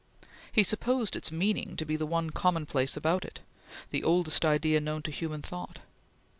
He 0.51 0.63
supposed 0.63 1.15
its 1.15 1.31
meaning 1.31 1.75
to 1.75 1.85
be 1.85 1.95
the 1.95 2.07
one 2.07 2.31
commonplace 2.31 2.97
about 2.97 3.23
it 3.23 3.41
the 3.91 4.03
oldest 4.03 4.43
idea 4.43 4.81
known 4.81 5.03
to 5.03 5.11
human 5.11 5.43
thought. 5.43 5.77